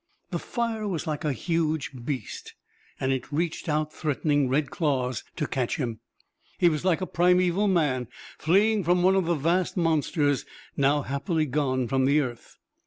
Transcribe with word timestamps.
The 0.31 0.39
fire 0.39 0.87
was 0.87 1.05
like 1.05 1.23
a 1.23 1.31
huge 1.31 1.91
beast, 2.03 2.55
and 2.99 3.11
it 3.13 3.31
reached 3.31 3.69
out 3.69 3.93
threatening 3.93 4.49
red 4.49 4.71
claws 4.71 5.23
to 5.35 5.45
catch 5.45 5.75
him. 5.75 5.99
He 6.57 6.69
was 6.69 6.83
like 6.83 7.03
primeval 7.13 7.67
man, 7.67 8.07
fleeing 8.39 8.83
from 8.83 9.03
one 9.03 9.15
of 9.15 9.25
the 9.25 9.35
vast 9.35 9.77
monsters, 9.77 10.43
now 10.75 11.03
happily 11.03 11.45
gone 11.45 11.87
from 11.87 12.05
the 12.05 12.19
earth. 12.19 12.57